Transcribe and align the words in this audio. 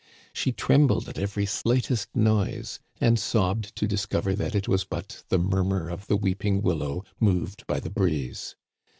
She 0.33 0.51
trembled 0.51 1.07
at 1.07 1.19
every 1.19 1.45
slightest 1.45 2.15
noise, 2.15 2.79
and 2.99 3.19
sobbed 3.19 3.75
to 3.75 3.87
discover 3.87 4.33
that 4.33 4.55
it 4.55 4.67
was 4.67 4.83
but 4.83 5.21
the 5.29 5.37
murmur 5.37 5.89
of 5.89 6.07
the 6.07 6.17
weeping 6.17 6.63
willow 6.63 7.03
moved 7.19 7.67
by 7.67 7.79
the 7.79 7.91
breeze. 7.91 8.55